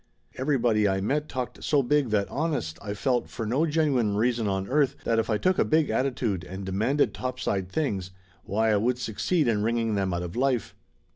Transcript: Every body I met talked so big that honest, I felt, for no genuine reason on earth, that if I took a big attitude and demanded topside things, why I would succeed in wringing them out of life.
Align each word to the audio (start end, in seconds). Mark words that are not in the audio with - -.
Every 0.35 0.57
body 0.57 0.87
I 0.87 0.99
met 0.99 1.29
talked 1.29 1.63
so 1.63 1.83
big 1.83 2.09
that 2.09 2.27
honest, 2.29 2.79
I 2.81 2.95
felt, 2.95 3.29
for 3.29 3.45
no 3.45 3.67
genuine 3.67 4.15
reason 4.15 4.47
on 4.47 4.67
earth, 4.67 4.95
that 5.03 5.19
if 5.19 5.29
I 5.29 5.37
took 5.37 5.59
a 5.59 5.63
big 5.63 5.91
attitude 5.91 6.43
and 6.43 6.65
demanded 6.65 7.13
topside 7.13 7.69
things, 7.69 8.09
why 8.43 8.71
I 8.71 8.77
would 8.77 8.97
succeed 8.97 9.47
in 9.47 9.61
wringing 9.61 9.93
them 9.93 10.11
out 10.11 10.23
of 10.23 10.35
life. 10.35 10.73